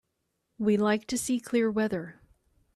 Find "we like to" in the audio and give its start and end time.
0.57-1.17